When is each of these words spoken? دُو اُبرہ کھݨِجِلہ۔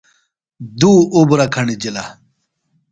دُو 0.79 0.91
اُبرہ 1.15 1.47
کھݨِجِلہ۔ 1.53 2.05